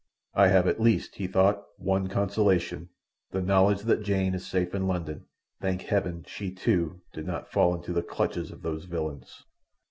[0.33, 5.25] "I have at least," he thought, "one consolation—the knowledge that Jane is safe in London.
[5.61, 9.43] Thank Heaven she, too, did not fall into the clutches of those villains."